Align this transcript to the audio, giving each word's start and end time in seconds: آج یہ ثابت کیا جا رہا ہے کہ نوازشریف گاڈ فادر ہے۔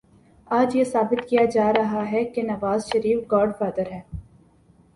آج 0.51 0.75
یہ 0.75 0.83
ثابت 0.83 1.29
کیا 1.29 1.43
جا 1.45 1.71
رہا 1.73 2.11
ہے 2.11 2.23
کہ 2.25 2.41
نوازشریف 2.43 3.19
گاڈ 3.31 3.55
فادر 3.59 3.91
ہے۔ 3.91 4.01